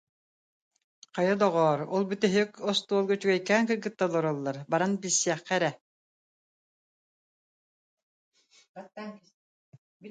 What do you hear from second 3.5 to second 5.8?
кыргыттар олороллор, баран билсиэххэ эрэ